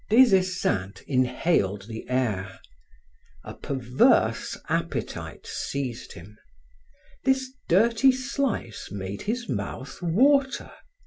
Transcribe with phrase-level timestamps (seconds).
[0.09, 2.59] Des Esseintes inhaled the air.
[3.43, 6.39] A perverse appetite seized him.
[7.23, 10.71] This dirty slice made his mouth water.